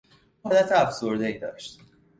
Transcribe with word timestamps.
او 0.43 0.51
حالت 0.51 0.71
افسردهای 0.71 1.39
داشت. 1.39 1.79